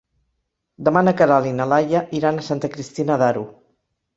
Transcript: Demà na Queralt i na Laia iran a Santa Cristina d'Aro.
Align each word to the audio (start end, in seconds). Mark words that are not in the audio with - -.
Demà 0.87 1.03
na 1.03 1.13
Queralt 1.19 1.49
i 1.51 1.53
na 1.59 1.67
Laia 1.73 2.03
iran 2.21 2.41
a 2.41 2.47
Santa 2.49 2.73
Cristina 2.77 3.23
d'Aro. 3.25 3.49